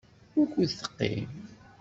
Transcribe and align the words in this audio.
Wukud 0.35 0.69
teqqim? 0.79 1.29